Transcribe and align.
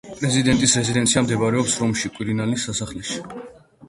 პრეზიდენტის 0.19 0.71
რეზიდენცია 0.77 1.21
მდებარეობს 1.25 1.75
რომში, 1.81 2.11
კვირინალის 2.15 2.65
სასახლეში. 2.71 3.21